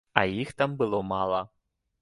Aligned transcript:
А 0.21 0.21
іх 0.43 0.53
там 0.61 0.73
было 0.81 1.03
мала. 1.13 1.45